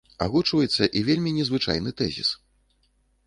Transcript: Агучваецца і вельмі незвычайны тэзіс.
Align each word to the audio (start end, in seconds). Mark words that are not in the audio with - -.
Агучваецца 0.25 0.87
і 1.01 1.03
вельмі 1.09 1.33
незвычайны 1.37 1.93
тэзіс. 2.01 2.29